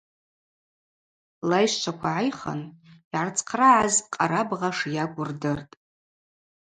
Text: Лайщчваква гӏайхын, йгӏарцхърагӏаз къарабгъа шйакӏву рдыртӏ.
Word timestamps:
Лайщчваква 1.49 2.11
гӏайхын, 2.15 2.61
йгӏарцхърагӏаз 2.93 3.93
къарабгъа 4.13 4.69
шйакӏву 4.77 5.25
рдыртӏ. 5.29 5.73